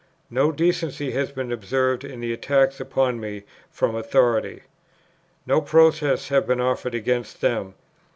[0.31, 4.63] No decency has been observed in the attacks upon me from authority;
[5.45, 7.75] no protests have been offered against them.